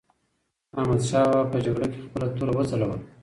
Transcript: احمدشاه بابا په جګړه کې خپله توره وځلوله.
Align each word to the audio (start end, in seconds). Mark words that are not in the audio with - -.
احمدشاه 0.79 1.25
بابا 1.31 1.49
په 1.51 1.57
جګړه 1.65 1.87
کې 1.91 1.99
خپله 2.05 2.27
توره 2.35 2.53
وځلوله. 2.55 2.97